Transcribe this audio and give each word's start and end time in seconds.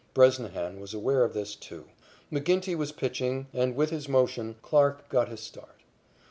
Bresnahan 0.15 0.79
was 0.79 0.95
aware 0.95 1.23
of 1.23 1.33
this, 1.35 1.53
too. 1.53 1.85
McGinnity 2.31 2.75
was 2.75 2.91
pitching, 2.91 3.45
and 3.53 3.75
with 3.75 3.91
his 3.91 4.09
motion, 4.09 4.55
Clarke 4.63 5.07
got 5.09 5.29
his 5.29 5.41
start. 5.41 5.83